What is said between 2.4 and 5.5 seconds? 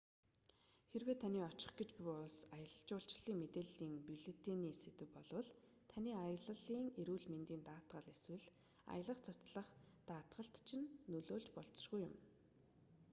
аялал жуулчлалын мэдээллийн бюллетений сэдэв болвол